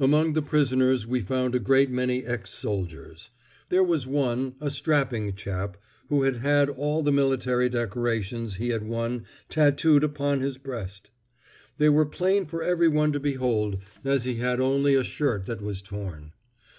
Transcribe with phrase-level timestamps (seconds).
[0.00, 3.28] Among the prisoners we found a great many ex soldiers.
[3.68, 5.76] There was one, a strapping chap,
[6.08, 11.10] who had had all the military decorations he had won tatooed upon his breast.
[11.76, 15.82] They were plain for everyone to behold as he had only a shirt that was
[15.82, 16.32] torn.